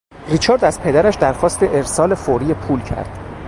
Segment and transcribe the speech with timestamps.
[0.27, 3.19] ریچارد از پدرش درخواست ارسال فوری پول کرد.